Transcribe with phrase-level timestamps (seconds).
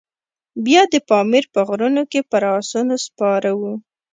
[0.65, 3.73] بیا د پامیر په غرونو کې پر آسونو سپاره وو.